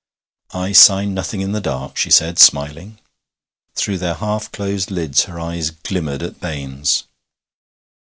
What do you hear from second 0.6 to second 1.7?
sign nothing in the